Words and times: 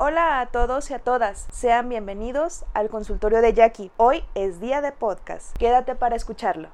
Hola 0.00 0.38
a 0.38 0.46
todos 0.46 0.92
y 0.92 0.94
a 0.94 1.00
todas, 1.00 1.48
sean 1.50 1.88
bienvenidos 1.88 2.64
al 2.72 2.88
consultorio 2.88 3.40
de 3.40 3.52
Jackie. 3.52 3.90
Hoy 3.96 4.22
es 4.36 4.60
día 4.60 4.80
de 4.80 4.92
podcast, 4.92 5.56
quédate 5.58 5.96
para 5.96 6.14
escucharlo. 6.14 6.68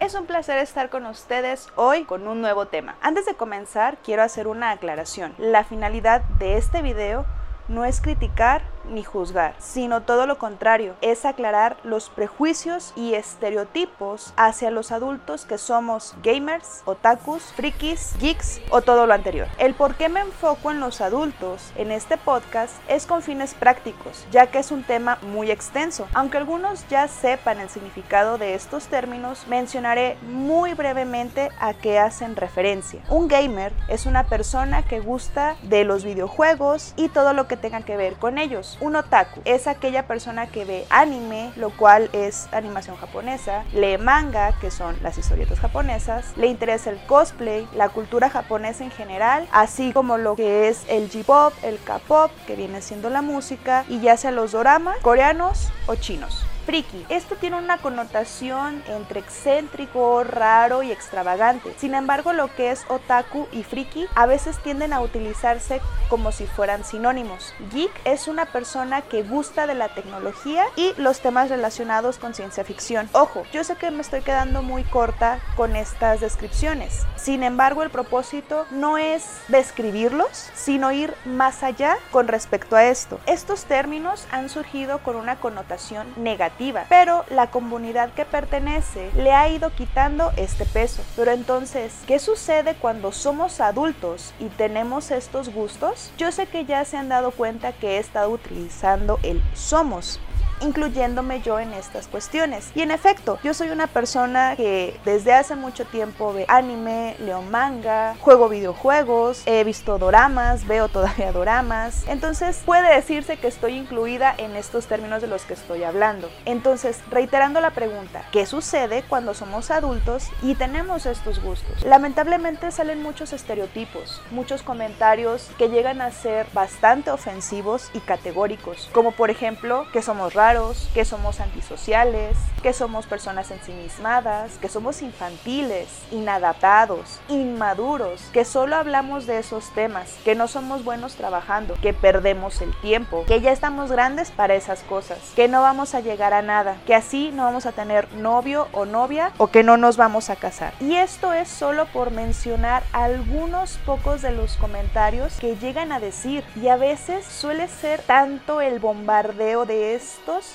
Es 0.00 0.16
un 0.16 0.26
placer 0.26 0.58
estar 0.58 0.90
con 0.90 1.06
ustedes 1.06 1.68
hoy 1.76 2.02
con 2.02 2.26
un 2.26 2.40
nuevo 2.40 2.66
tema. 2.66 2.96
Antes 3.00 3.26
de 3.26 3.36
comenzar, 3.36 3.98
quiero 3.98 4.24
hacer 4.24 4.48
una 4.48 4.72
aclaración. 4.72 5.36
La 5.38 5.62
finalidad 5.62 6.22
de 6.40 6.56
este 6.56 6.82
video 6.82 7.24
no 7.68 7.84
es 7.84 8.00
criticar 8.00 8.73
ni 8.90 9.02
juzgar, 9.02 9.54
sino 9.58 10.02
todo 10.02 10.26
lo 10.26 10.38
contrario, 10.38 10.94
es 11.00 11.24
aclarar 11.24 11.76
los 11.84 12.10
prejuicios 12.10 12.92
y 12.96 13.14
estereotipos 13.14 14.32
hacia 14.36 14.70
los 14.70 14.92
adultos 14.92 15.44
que 15.44 15.58
somos 15.58 16.14
gamers, 16.22 16.82
otakus, 16.84 17.42
frikis, 17.54 18.14
geeks 18.18 18.60
o 18.70 18.82
todo 18.82 19.06
lo 19.06 19.14
anterior. 19.14 19.48
El 19.58 19.74
por 19.74 19.94
qué 19.94 20.08
me 20.08 20.20
enfoco 20.20 20.70
en 20.70 20.80
los 20.80 21.00
adultos 21.00 21.72
en 21.76 21.90
este 21.90 22.16
podcast 22.16 22.74
es 22.88 23.06
con 23.06 23.22
fines 23.22 23.54
prácticos, 23.54 24.26
ya 24.30 24.48
que 24.48 24.58
es 24.58 24.70
un 24.70 24.82
tema 24.82 25.18
muy 25.22 25.50
extenso. 25.50 26.06
Aunque 26.14 26.38
algunos 26.38 26.86
ya 26.88 27.08
sepan 27.08 27.60
el 27.60 27.68
significado 27.68 28.38
de 28.38 28.54
estos 28.54 28.86
términos, 28.86 29.46
mencionaré 29.48 30.16
muy 30.22 30.74
brevemente 30.74 31.50
a 31.60 31.74
qué 31.74 31.98
hacen 31.98 32.36
referencia. 32.36 33.02
Un 33.08 33.28
gamer 33.28 33.72
es 33.88 34.06
una 34.06 34.24
persona 34.24 34.82
que 34.82 35.00
gusta 35.00 35.56
de 35.62 35.84
los 35.84 36.04
videojuegos 36.04 36.94
y 36.96 37.08
todo 37.08 37.32
lo 37.32 37.46
que 37.46 37.56
tenga 37.56 37.82
que 37.82 37.96
ver 37.96 38.14
con 38.14 38.38
ellos 38.38 38.73
un 38.80 38.96
otaku. 38.96 39.40
Es 39.44 39.66
aquella 39.66 40.06
persona 40.06 40.46
que 40.46 40.64
ve 40.64 40.86
anime, 40.90 41.52
lo 41.56 41.70
cual 41.70 42.10
es 42.12 42.48
animación 42.52 42.96
japonesa, 42.96 43.64
lee 43.72 43.98
manga, 43.98 44.52
que 44.60 44.70
son 44.70 44.96
las 45.02 45.18
historietas 45.18 45.60
japonesas, 45.60 46.32
le 46.36 46.46
interesa 46.46 46.90
el 46.90 46.98
cosplay, 47.06 47.66
la 47.74 47.88
cultura 47.88 48.30
japonesa 48.30 48.84
en 48.84 48.90
general, 48.90 49.48
así 49.52 49.92
como 49.92 50.18
lo 50.18 50.36
que 50.36 50.68
es 50.68 50.84
el 50.88 51.10
J-pop, 51.10 51.52
el 51.62 51.78
K-pop, 51.82 52.30
que 52.46 52.56
viene 52.56 52.82
siendo 52.82 53.10
la 53.10 53.22
música, 53.22 53.84
y 53.88 54.00
ya 54.00 54.16
sea 54.16 54.30
los 54.30 54.52
doramas 54.52 54.96
coreanos 55.02 55.70
o 55.86 55.94
chinos 55.94 56.44
friki. 56.64 57.04
Esto 57.08 57.36
tiene 57.36 57.56
una 57.56 57.78
connotación 57.78 58.82
entre 58.88 59.20
excéntrico, 59.20 60.24
raro 60.24 60.82
y 60.82 60.92
extravagante. 60.92 61.74
Sin 61.76 61.94
embargo, 61.94 62.32
lo 62.32 62.54
que 62.54 62.70
es 62.70 62.84
otaku 62.88 63.48
y 63.52 63.62
friki 63.62 64.06
a 64.14 64.26
veces 64.26 64.58
tienden 64.58 64.92
a 64.92 65.00
utilizarse 65.00 65.80
como 66.08 66.32
si 66.32 66.46
fueran 66.46 66.84
sinónimos. 66.84 67.54
Geek 67.72 67.92
es 68.04 68.28
una 68.28 68.46
persona 68.46 69.02
que 69.02 69.22
gusta 69.22 69.66
de 69.66 69.74
la 69.74 69.88
tecnología 69.88 70.64
y 70.76 70.92
los 70.96 71.20
temas 71.20 71.50
relacionados 71.50 72.18
con 72.18 72.34
ciencia 72.34 72.64
ficción. 72.64 73.08
Ojo, 73.12 73.44
yo 73.52 73.64
sé 73.64 73.76
que 73.76 73.90
me 73.90 74.02
estoy 74.02 74.22
quedando 74.22 74.62
muy 74.62 74.84
corta 74.84 75.40
con 75.56 75.76
estas 75.76 76.20
descripciones. 76.20 77.06
Sin 77.16 77.42
embargo, 77.42 77.82
el 77.82 77.90
propósito 77.90 78.66
no 78.70 78.98
es 78.98 79.24
describirlos, 79.48 80.50
sino 80.54 80.92
ir 80.92 81.14
más 81.24 81.62
allá 81.62 81.96
con 82.10 82.28
respecto 82.28 82.76
a 82.76 82.84
esto. 82.84 83.20
Estos 83.26 83.64
términos 83.64 84.26
han 84.30 84.48
surgido 84.48 84.98
con 84.98 85.16
una 85.16 85.36
connotación 85.36 86.06
negativa 86.16 86.53
pero 86.88 87.24
la 87.30 87.50
comunidad 87.50 88.10
que 88.12 88.24
pertenece 88.24 89.10
le 89.16 89.32
ha 89.32 89.48
ido 89.48 89.70
quitando 89.70 90.32
este 90.36 90.64
peso. 90.64 91.02
Pero 91.16 91.32
entonces, 91.32 91.94
¿qué 92.06 92.18
sucede 92.18 92.74
cuando 92.74 93.12
somos 93.12 93.60
adultos 93.60 94.32
y 94.38 94.46
tenemos 94.46 95.10
estos 95.10 95.48
gustos? 95.48 96.12
Yo 96.18 96.32
sé 96.32 96.46
que 96.46 96.64
ya 96.64 96.84
se 96.84 96.96
han 96.96 97.08
dado 97.08 97.30
cuenta 97.30 97.72
que 97.72 97.96
he 97.96 97.98
estado 97.98 98.30
utilizando 98.30 99.18
el 99.22 99.42
somos 99.54 100.20
incluyéndome 100.60 101.40
yo 101.40 101.58
en 101.58 101.72
estas 101.72 102.06
cuestiones. 102.08 102.70
Y 102.74 102.82
en 102.82 102.90
efecto, 102.90 103.38
yo 103.42 103.54
soy 103.54 103.70
una 103.70 103.86
persona 103.86 104.54
que 104.56 104.98
desde 105.04 105.32
hace 105.32 105.56
mucho 105.56 105.84
tiempo 105.84 106.32
ve 106.32 106.44
anime, 106.48 107.16
leo 107.18 107.42
manga, 107.42 108.14
juego 108.20 108.48
videojuegos, 108.48 109.42
he 109.46 109.64
visto 109.64 109.98
doramas, 109.98 110.66
veo 110.66 110.88
todavía 110.88 111.32
doramas. 111.32 112.04
Entonces 112.08 112.62
puede 112.64 112.94
decirse 112.94 113.36
que 113.36 113.48
estoy 113.48 113.76
incluida 113.76 114.34
en 114.38 114.56
estos 114.56 114.86
términos 114.86 115.22
de 115.22 115.28
los 115.28 115.42
que 115.42 115.54
estoy 115.54 115.84
hablando. 115.84 116.30
Entonces, 116.44 117.00
reiterando 117.10 117.60
la 117.60 117.70
pregunta, 117.70 118.24
¿qué 118.32 118.46
sucede 118.46 119.02
cuando 119.08 119.34
somos 119.34 119.70
adultos 119.70 120.28
y 120.42 120.54
tenemos 120.54 121.06
estos 121.06 121.42
gustos? 121.42 121.82
Lamentablemente 121.84 122.70
salen 122.70 123.02
muchos 123.02 123.32
estereotipos, 123.32 124.22
muchos 124.30 124.62
comentarios 124.62 125.50
que 125.58 125.68
llegan 125.68 126.00
a 126.00 126.10
ser 126.10 126.46
bastante 126.52 127.10
ofensivos 127.10 127.90
y 127.94 128.00
categóricos, 128.00 128.88
como 128.92 129.12
por 129.12 129.30
ejemplo 129.30 129.86
que 129.92 130.02
somos 130.02 130.34
raros, 130.34 130.43
que 130.92 131.06
somos 131.06 131.40
antisociales, 131.40 132.36
que 132.62 132.74
somos 132.74 133.06
personas 133.06 133.50
ensimismadas, 133.50 134.58
que 134.58 134.68
somos 134.68 135.00
infantiles, 135.00 135.88
inadaptados, 136.10 137.18
inmaduros, 137.28 138.20
que 138.30 138.44
solo 138.44 138.76
hablamos 138.76 139.26
de 139.26 139.38
esos 139.38 139.70
temas, 139.70 140.14
que 140.22 140.34
no 140.34 140.46
somos 140.46 140.84
buenos 140.84 141.14
trabajando, 141.14 141.76
que 141.80 141.94
perdemos 141.94 142.60
el 142.60 142.78
tiempo, 142.82 143.24
que 143.26 143.40
ya 143.40 143.52
estamos 143.52 143.90
grandes 143.90 144.30
para 144.30 144.54
esas 144.54 144.80
cosas, 144.80 145.18
que 145.34 145.48
no 145.48 145.62
vamos 145.62 145.94
a 145.94 146.00
llegar 146.00 146.34
a 146.34 146.42
nada, 146.42 146.76
que 146.86 146.94
así 146.94 147.30
no 147.32 147.44
vamos 147.44 147.64
a 147.64 147.72
tener 147.72 148.12
novio 148.12 148.68
o 148.72 148.84
novia 148.84 149.32
o 149.38 149.46
que 149.46 149.62
no 149.62 149.78
nos 149.78 149.96
vamos 149.96 150.28
a 150.28 150.36
casar. 150.36 150.74
Y 150.78 150.96
esto 150.96 151.32
es 151.32 151.48
solo 151.48 151.86
por 151.86 152.10
mencionar 152.10 152.82
algunos 152.92 153.78
pocos 153.86 154.20
de 154.20 154.32
los 154.32 154.56
comentarios 154.56 155.36
que 155.40 155.56
llegan 155.56 155.90
a 155.90 156.00
decir 156.00 156.44
y 156.54 156.68
a 156.68 156.76
veces 156.76 157.24
suele 157.24 157.66
ser 157.66 158.02
tanto 158.02 158.60
el 158.60 158.78
bombardeo 158.78 159.64
de 159.64 159.94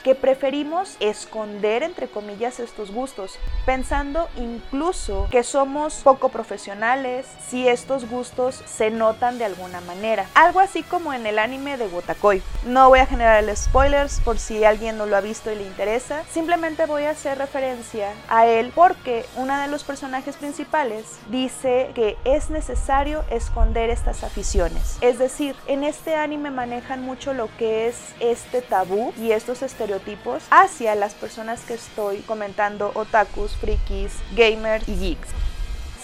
que 0.04 0.16
preferimos 0.16 0.96
esconder, 1.00 1.84
entre 1.84 2.08
comillas, 2.08 2.60
estos 2.60 2.92
gustos, 2.92 3.38
pensando 3.66 4.30
incluso 4.38 5.28
que 5.32 5.44
somos 5.44 5.96
poco 6.04 6.30
profesionales 6.30 7.26
si 7.48 7.68
estos 7.68 8.10
gustos 8.10 8.62
se 8.66 8.90
notan 8.90 9.38
de 9.38 9.46
alguna 9.46 9.82
manera. 9.82 10.26
Algo 10.34 10.60
así 10.60 10.84
como 10.84 11.14
en 11.14 11.26
el 11.26 11.40
anime 11.40 11.78
de 11.78 11.88
Wotakoi. 11.88 12.42
No 12.66 12.90
voy 12.90 13.00
a 13.00 13.06
generar 13.06 13.44
spoilers 13.56 14.20
por 14.22 14.40
si 14.40 14.64
alguien 14.64 14.98
no 14.98 15.06
lo 15.06 15.16
ha 15.16 15.22
visto 15.22 15.52
y 15.52 15.56
le 15.56 15.64
interesa, 15.64 16.24
simplemente 16.32 16.86
voy 16.86 17.04
a 17.04 17.12
hacer 17.12 17.38
referencia 17.38 18.12
a 18.28 18.46
él 18.46 18.72
porque 18.76 19.26
uno 19.36 19.58
de 19.60 19.68
los 19.68 19.84
personajes 19.84 20.36
principales 20.36 21.20
dice 21.30 21.92
que 21.96 22.18
es 22.26 22.50
necesario 22.50 23.24
esconder 23.30 23.90
estas 23.90 24.24
aficiones. 24.24 24.98
Es 25.02 25.20
decir, 25.20 25.56
en 25.68 25.84
este 25.84 26.16
anime 26.16 26.52
manejan 26.52 27.02
mucho 27.02 27.34
lo 27.34 27.50
que 27.58 27.88
es 27.88 27.98
este 28.20 28.62
tabú 28.62 29.14
y 29.18 29.32
estos 29.32 29.64
estereotipos 29.70 30.44
hacia 30.50 30.96
las 30.96 31.14
personas 31.14 31.62
que 31.62 31.76
estoy 31.76 32.18
comentando, 32.20 32.92
otakus, 32.96 33.56
frikis, 33.58 34.14
gamers 34.36 34.88
y 34.88 34.98
geeks. 34.98 35.30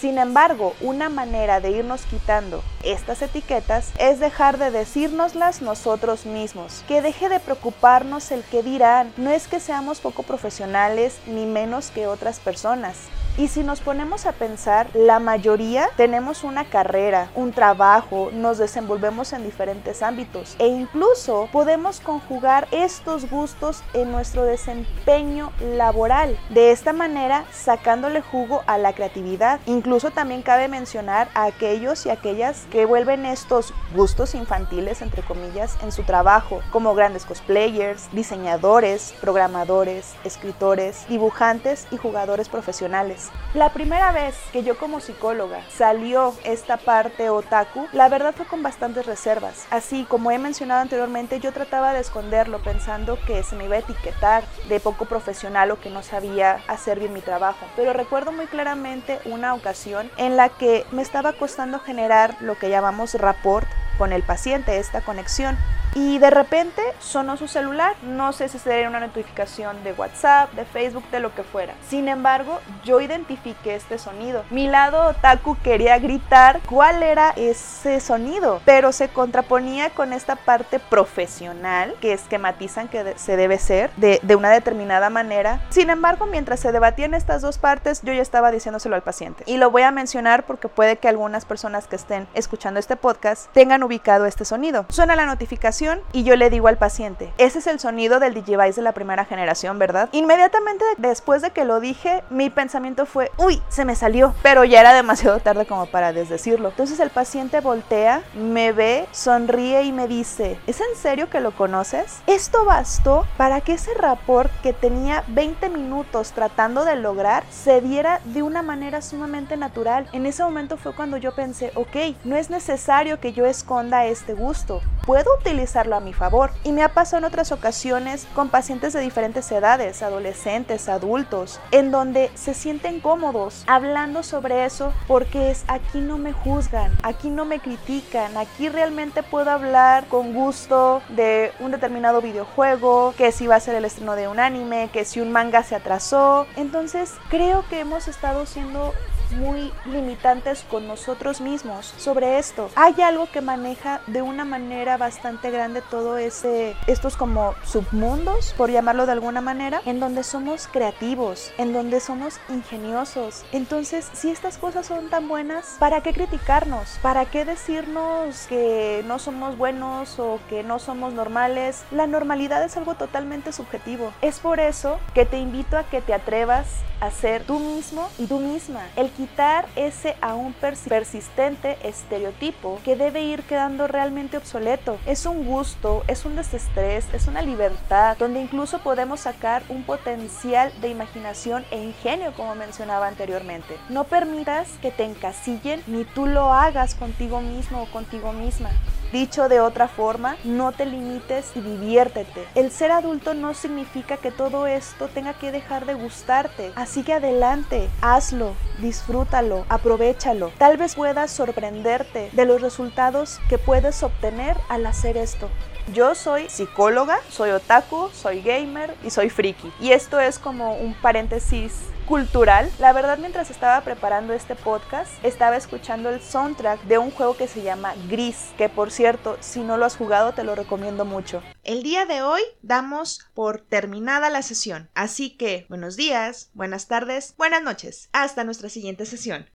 Sin 0.00 0.18
embargo, 0.18 0.74
una 0.82 1.08
manera 1.08 1.60
de 1.60 1.70
irnos 1.70 2.04
quitando 2.04 2.62
estas 2.84 3.22
etiquetas 3.22 3.92
es 3.98 4.20
dejar 4.20 4.58
de 4.58 4.70
decírnoslas 4.70 5.62
nosotros 5.62 6.26
mismos, 6.26 6.84
que 6.86 7.00
deje 7.00 7.30
de 7.30 7.40
preocuparnos 7.40 8.30
el 8.30 8.42
que 8.42 8.62
dirán. 8.62 9.10
No 9.16 9.30
es 9.30 9.48
que 9.48 9.58
seamos 9.58 10.00
poco 10.00 10.22
profesionales 10.22 11.16
ni 11.26 11.46
menos 11.46 11.90
que 11.90 12.06
otras 12.06 12.40
personas, 12.40 12.96
y 13.38 13.48
si 13.48 13.62
nos 13.62 13.80
ponemos 13.80 14.26
a 14.26 14.32
pensar, 14.32 14.88
la 14.94 15.18
mayoría 15.18 15.88
tenemos 15.96 16.44
una 16.44 16.64
carrera, 16.64 17.28
un 17.34 17.52
trabajo, 17.52 18.30
nos 18.32 18.58
desenvolvemos 18.58 19.32
en 19.32 19.44
diferentes 19.44 20.02
ámbitos 20.02 20.56
e 20.58 20.68
incluso 20.68 21.48
podemos 21.52 22.00
conjugar 22.00 22.66
estos 22.70 23.28
gustos 23.28 23.82
en 23.92 24.10
nuestro 24.10 24.44
desempeño 24.44 25.52
laboral. 25.60 26.38
De 26.50 26.70
esta 26.70 26.92
manera, 26.92 27.44
sacándole 27.52 28.22
jugo 28.22 28.62
a 28.66 28.78
la 28.78 28.94
creatividad. 28.94 29.60
Incluso 29.66 30.10
también 30.10 30.42
cabe 30.42 30.68
mencionar 30.68 31.28
a 31.34 31.44
aquellos 31.44 32.06
y 32.06 32.10
aquellas 32.10 32.66
que 32.70 32.86
vuelven 32.86 33.26
estos 33.26 33.74
gustos 33.94 34.34
infantiles, 34.34 35.02
entre 35.02 35.22
comillas, 35.22 35.76
en 35.82 35.92
su 35.92 36.02
trabajo, 36.04 36.60
como 36.70 36.94
grandes 36.94 37.24
cosplayers, 37.24 38.08
diseñadores, 38.12 39.14
programadores, 39.20 40.14
escritores, 40.24 41.06
dibujantes 41.08 41.86
y 41.90 41.96
jugadores 41.96 42.48
profesionales. 42.48 43.25
La 43.54 43.72
primera 43.72 44.12
vez 44.12 44.36
que 44.52 44.62
yo 44.62 44.76
como 44.76 45.00
psicóloga 45.00 45.62
salió 45.70 46.34
esta 46.44 46.76
parte 46.76 47.30
otaku, 47.30 47.86
la 47.92 48.08
verdad 48.08 48.34
fue 48.36 48.46
con 48.46 48.62
bastantes 48.62 49.06
reservas. 49.06 49.66
Así 49.70 50.04
como 50.04 50.30
he 50.30 50.38
mencionado 50.38 50.82
anteriormente, 50.82 51.40
yo 51.40 51.52
trataba 51.52 51.92
de 51.92 52.00
esconderlo 52.00 52.62
pensando 52.62 53.18
que 53.26 53.42
se 53.42 53.56
me 53.56 53.64
iba 53.64 53.76
a 53.76 53.80
etiquetar 53.80 54.44
de 54.68 54.80
poco 54.80 55.06
profesional 55.06 55.70
o 55.70 55.80
que 55.80 55.90
no 55.90 56.02
sabía 56.02 56.60
hacer 56.68 56.98
bien 56.98 57.12
mi 57.12 57.20
trabajo. 57.20 57.64
Pero 57.76 57.92
recuerdo 57.92 58.32
muy 58.32 58.46
claramente 58.46 59.20
una 59.24 59.54
ocasión 59.54 60.10
en 60.16 60.36
la 60.36 60.50
que 60.50 60.84
me 60.90 61.02
estaba 61.02 61.32
costando 61.32 61.78
generar 61.78 62.36
lo 62.40 62.58
que 62.58 62.68
llamamos 62.68 63.14
rapport 63.14 63.66
con 63.98 64.12
el 64.12 64.22
paciente, 64.22 64.78
esta 64.78 65.00
conexión. 65.00 65.56
Y 65.96 66.18
de 66.18 66.28
repente 66.28 66.82
sonó 66.98 67.38
su 67.38 67.48
celular. 67.48 67.94
No 68.02 68.34
sé 68.34 68.50
si 68.50 68.58
sería 68.58 68.86
una 68.86 69.00
notificación 69.00 69.82
de 69.82 69.94
WhatsApp, 69.94 70.52
de 70.52 70.66
Facebook, 70.66 71.04
de 71.10 71.20
lo 71.20 71.34
que 71.34 71.42
fuera. 71.42 71.72
Sin 71.88 72.08
embargo, 72.08 72.60
yo 72.84 73.00
identifiqué 73.00 73.74
este 73.74 73.98
sonido. 73.98 74.44
Mi 74.50 74.68
lado 74.68 75.06
otaku 75.06 75.56
quería 75.64 75.98
gritar 75.98 76.60
cuál 76.68 77.02
era 77.02 77.30
ese 77.30 78.00
sonido, 78.00 78.60
pero 78.66 78.92
se 78.92 79.08
contraponía 79.08 79.88
con 79.88 80.12
esta 80.12 80.36
parte 80.36 80.78
profesional 80.80 81.94
que 82.02 82.12
esquematizan 82.12 82.88
que 82.88 83.14
se 83.16 83.38
debe 83.38 83.58
ser 83.58 83.90
de, 83.96 84.20
de 84.22 84.36
una 84.36 84.50
determinada 84.50 85.08
manera. 85.08 85.62
Sin 85.70 85.88
embargo, 85.88 86.26
mientras 86.26 86.60
se 86.60 86.72
debatían 86.72 87.14
estas 87.14 87.40
dos 87.40 87.56
partes, 87.56 88.02
yo 88.02 88.12
ya 88.12 88.20
estaba 88.20 88.50
diciéndoselo 88.50 88.96
al 88.96 89.02
paciente. 89.02 89.44
Y 89.46 89.56
lo 89.56 89.70
voy 89.70 89.80
a 89.80 89.92
mencionar 89.92 90.44
porque 90.44 90.68
puede 90.68 90.98
que 90.98 91.08
algunas 91.08 91.46
personas 91.46 91.86
que 91.86 91.96
estén 91.96 92.28
escuchando 92.34 92.78
este 92.78 92.96
podcast 92.96 93.50
tengan 93.54 93.82
ubicado 93.82 94.26
este 94.26 94.44
sonido. 94.44 94.84
Suena 94.90 95.16
la 95.16 95.24
notificación 95.24 95.85
y 96.12 96.24
yo 96.24 96.36
le 96.36 96.50
digo 96.50 96.68
al 96.68 96.78
paciente, 96.78 97.32
ese 97.38 97.58
es 97.58 97.66
el 97.66 97.78
sonido 97.78 98.18
del 98.18 98.34
Digivice 98.34 98.76
de 98.76 98.82
la 98.82 98.92
primera 98.92 99.24
generación, 99.24 99.78
¿verdad? 99.78 100.08
Inmediatamente 100.12 100.84
después 100.98 101.42
de 101.42 101.50
que 101.50 101.64
lo 101.64 101.80
dije, 101.80 102.24
mi 102.30 102.50
pensamiento 102.50 103.06
fue, 103.06 103.30
uy, 103.36 103.62
se 103.68 103.84
me 103.84 103.94
salió, 103.94 104.34
pero 104.42 104.64
ya 104.64 104.80
era 104.80 104.92
demasiado 104.94 105.38
tarde 105.40 105.66
como 105.66 105.86
para 105.86 106.12
desdecirlo. 106.12 106.70
Entonces 106.70 106.98
el 107.00 107.10
paciente 107.10 107.60
voltea, 107.60 108.22
me 108.34 108.72
ve, 108.72 109.06
sonríe 109.12 109.82
y 109.82 109.92
me 109.92 110.08
dice, 110.08 110.58
¿es 110.66 110.80
en 110.80 110.96
serio 110.96 111.30
que 111.30 111.40
lo 111.40 111.52
conoces? 111.52 112.20
Esto 112.26 112.64
bastó 112.64 113.26
para 113.36 113.60
que 113.60 113.74
ese 113.74 113.94
rapport 113.94 114.50
que 114.62 114.72
tenía 114.72 115.24
20 115.28 115.68
minutos 115.68 116.32
tratando 116.32 116.84
de 116.84 116.96
lograr 116.96 117.44
se 117.50 117.80
diera 117.80 118.20
de 118.24 118.42
una 118.42 118.62
manera 118.62 119.02
sumamente 119.02 119.56
natural. 119.56 120.08
En 120.12 120.26
ese 120.26 120.42
momento 120.42 120.76
fue 120.76 120.94
cuando 120.94 121.16
yo 121.16 121.34
pensé, 121.34 121.70
ok, 121.74 122.16
no 122.24 122.36
es 122.36 122.50
necesario 122.50 123.20
que 123.20 123.32
yo 123.32 123.46
esconda 123.46 124.06
este 124.06 124.34
gusto, 124.34 124.80
puedo 125.04 125.30
a 125.74 126.00
mi 126.00 126.12
favor. 126.12 126.50
Y 126.62 126.72
me 126.72 126.82
ha 126.82 126.90
pasado 126.90 127.18
en 127.18 127.24
otras 127.24 127.50
ocasiones 127.50 128.26
con 128.34 128.48
pacientes 128.50 128.92
de 128.92 129.00
diferentes 129.00 129.50
edades, 129.50 130.02
adolescentes, 130.02 130.88
adultos, 130.88 131.60
en 131.72 131.90
donde 131.90 132.30
se 132.34 132.54
sienten 132.54 133.00
cómodos 133.00 133.64
hablando 133.66 134.22
sobre 134.22 134.64
eso 134.64 134.92
porque 135.08 135.50
es 135.50 135.64
aquí 135.66 136.00
no 136.00 136.18
me 136.18 136.32
juzgan, 136.32 136.96
aquí 137.02 137.30
no 137.30 137.44
me 137.44 137.58
critican, 137.58 138.36
aquí 138.36 138.68
realmente 138.68 139.22
puedo 139.22 139.50
hablar 139.50 140.06
con 140.06 140.34
gusto 140.34 141.02
de 141.08 141.52
un 141.58 141.72
determinado 141.72 142.20
videojuego, 142.20 143.14
que 143.16 143.32
si 143.32 143.46
va 143.46 143.56
a 143.56 143.60
ser 143.60 143.74
el 143.74 143.84
estreno 143.84 144.14
de 144.14 144.28
un 144.28 144.38
anime, 144.38 144.90
que 144.92 145.04
si 145.04 145.20
un 145.20 145.32
manga 145.32 145.62
se 145.62 145.74
atrasó. 145.74 146.46
Entonces 146.56 147.14
creo 147.28 147.64
que 147.68 147.80
hemos 147.80 148.08
estado 148.08 148.46
siendo 148.46 148.92
muy 149.32 149.72
limitantes 149.84 150.64
con 150.70 150.86
nosotros 150.86 151.40
mismos 151.40 151.94
sobre 151.96 152.38
esto. 152.38 152.70
Hay 152.76 153.00
algo 153.00 153.26
que 153.26 153.40
maneja 153.40 154.00
de 154.06 154.22
una 154.22 154.44
manera 154.44 154.96
bastante 154.96 155.50
grande 155.50 155.82
todo 155.82 156.18
ese, 156.18 156.76
estos 156.86 157.16
como 157.16 157.54
submundos, 157.64 158.54
por 158.56 158.70
llamarlo 158.70 159.06
de 159.06 159.12
alguna 159.12 159.40
manera, 159.40 159.80
en 159.84 160.00
donde 160.00 160.22
somos 160.22 160.68
creativos, 160.68 161.52
en 161.58 161.72
donde 161.72 162.00
somos 162.00 162.38
ingeniosos. 162.48 163.44
Entonces, 163.52 164.08
si 164.12 164.30
estas 164.30 164.58
cosas 164.58 164.86
son 164.86 165.08
tan 165.10 165.28
buenas, 165.28 165.76
¿para 165.78 166.02
qué 166.02 166.12
criticarnos? 166.12 166.98
¿Para 167.02 167.24
qué 167.26 167.44
decirnos 167.44 168.46
que 168.48 169.04
no 169.06 169.18
somos 169.18 169.56
buenos 169.56 170.18
o 170.18 170.38
que 170.48 170.62
no 170.62 170.78
somos 170.78 171.12
normales? 171.12 171.84
La 171.90 172.06
normalidad 172.06 172.62
es 172.64 172.76
algo 172.76 172.94
totalmente 172.94 173.52
subjetivo. 173.52 174.12
Es 174.22 174.38
por 174.38 174.60
eso 174.60 174.98
que 175.14 175.26
te 175.26 175.38
invito 175.38 175.76
a 175.76 175.84
que 175.84 176.00
te 176.00 176.14
atrevas 176.14 176.66
a 177.00 177.10
ser 177.10 177.44
tú 177.44 177.58
mismo 177.58 178.08
y 178.18 178.26
tú 178.26 178.38
misma. 178.38 178.80
El 178.96 179.10
quitar 179.16 179.66
ese 179.76 180.16
aún 180.20 180.54
persistente 180.54 181.76
estereotipo 181.82 182.78
que 182.84 182.96
debe 182.96 183.22
ir 183.22 183.42
quedando 183.42 183.86
realmente 183.86 184.36
obsoleto. 184.36 184.98
Es 185.06 185.26
un 185.26 185.44
gusto, 185.44 186.04
es 186.06 186.24
un 186.24 186.36
desestrés, 186.36 187.06
es 187.12 187.26
una 187.26 187.42
libertad 187.42 188.16
donde 188.18 188.40
incluso 188.40 188.78
podemos 188.80 189.20
sacar 189.20 189.62
un 189.68 189.82
potencial 189.84 190.72
de 190.80 190.88
imaginación 190.88 191.64
e 191.70 191.82
ingenio 191.82 192.32
como 192.34 192.54
mencionaba 192.54 193.08
anteriormente. 193.08 193.76
No 193.88 194.04
permitas 194.04 194.68
que 194.82 194.90
te 194.90 195.04
encasillen 195.04 195.82
ni 195.86 196.04
tú 196.04 196.26
lo 196.26 196.52
hagas 196.52 196.94
contigo 196.94 197.40
mismo 197.40 197.82
o 197.82 197.86
contigo 197.86 198.32
misma. 198.32 198.70
Dicho 199.12 199.48
de 199.48 199.60
otra 199.60 199.88
forma, 199.88 200.36
no 200.44 200.72
te 200.72 200.84
limites 200.84 201.52
y 201.54 201.60
diviértete. 201.60 202.46
El 202.54 202.70
ser 202.70 202.90
adulto 202.90 203.34
no 203.34 203.54
significa 203.54 204.16
que 204.16 204.32
todo 204.32 204.66
esto 204.66 205.08
tenga 205.08 205.34
que 205.34 205.52
dejar 205.52 205.86
de 205.86 205.94
gustarte. 205.94 206.72
Así 206.74 207.02
que 207.02 207.14
adelante, 207.14 207.88
hazlo, 208.00 208.54
disfrútalo, 208.78 209.64
aprovechalo. 209.68 210.50
Tal 210.58 210.76
vez 210.76 210.96
puedas 210.96 211.30
sorprenderte 211.30 212.30
de 212.32 212.44
los 212.44 212.60
resultados 212.60 213.38
que 213.48 213.58
puedes 213.58 214.02
obtener 214.02 214.56
al 214.68 214.86
hacer 214.86 215.16
esto. 215.16 215.48
Yo 215.94 216.16
soy 216.16 216.48
psicóloga, 216.48 217.20
soy 217.30 217.50
otaku, 217.50 218.08
soy 218.12 218.42
gamer 218.42 218.92
y 219.04 219.10
soy 219.10 219.30
friki. 219.30 219.72
Y 219.80 219.92
esto 219.92 220.18
es 220.18 220.40
como 220.40 220.74
un 220.74 220.94
paréntesis 220.94 221.74
cultural. 222.06 222.70
La 222.78 222.92
verdad, 222.92 223.18
mientras 223.18 223.50
estaba 223.50 223.82
preparando 223.82 224.32
este 224.32 224.54
podcast, 224.54 225.12
estaba 225.24 225.56
escuchando 225.56 226.08
el 226.08 226.22
soundtrack 226.22 226.82
de 226.84 226.98
un 226.98 227.10
juego 227.10 227.36
que 227.36 227.48
se 227.48 227.62
llama 227.62 227.94
Gris, 228.08 228.52
que 228.56 228.68
por 228.68 228.90
cierto, 228.90 229.36
si 229.40 229.60
no 229.60 229.76
lo 229.76 229.84
has 229.84 229.96
jugado, 229.96 230.32
te 230.32 230.44
lo 230.44 230.54
recomiendo 230.54 231.04
mucho. 231.04 231.42
El 231.64 231.82
día 231.82 232.06
de 232.06 232.22
hoy 232.22 232.42
damos 232.62 233.20
por 233.34 233.60
terminada 233.60 234.30
la 234.30 234.42
sesión, 234.42 234.88
así 234.94 235.36
que 235.36 235.66
buenos 235.68 235.96
días, 235.96 236.50
buenas 236.54 236.86
tardes, 236.86 237.34
buenas 237.36 237.62
noches. 237.62 238.08
Hasta 238.12 238.44
nuestra 238.44 238.68
siguiente 238.68 239.04
sesión. 239.04 239.50